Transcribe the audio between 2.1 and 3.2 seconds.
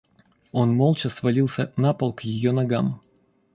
к ее ногам.